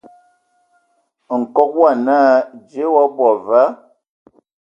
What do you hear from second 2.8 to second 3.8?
o abɔ va?".